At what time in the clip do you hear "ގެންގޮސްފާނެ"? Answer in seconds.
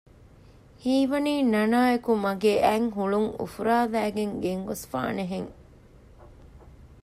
4.43-5.23